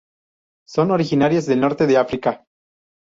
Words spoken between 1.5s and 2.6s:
Norte de África.